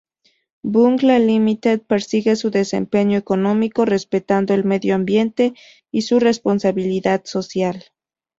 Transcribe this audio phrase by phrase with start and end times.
[0.63, 5.53] Bunge Limited persigue su desempeño económico respetando el medio ambiente
[5.91, 7.85] y su responsabilidad social.